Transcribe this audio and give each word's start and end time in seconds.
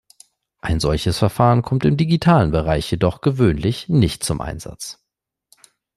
Ein 0.61 0.79
solches 0.79 1.19
Verfahren 1.19 1.61
kommt 1.61 1.85
im 1.85 1.95
digitalen 1.95 2.49
Bereich 2.49 2.89
jedoch 2.89 3.21
gewöhnlich 3.21 3.87
nicht 3.87 4.23
zum 4.23 4.41
Einsatz. 4.41 4.99